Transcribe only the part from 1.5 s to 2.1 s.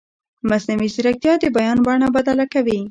بیان بڼه